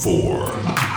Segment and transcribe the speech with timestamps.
[0.00, 0.89] four,